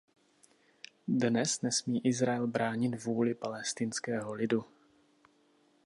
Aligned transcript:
Dnes 1.07 1.61
nesmí 1.61 2.05
Izrael 2.07 2.47
bránit 2.47 3.03
vůli 3.03 3.33
palestinského 3.35 4.33
lidu. 4.33 4.65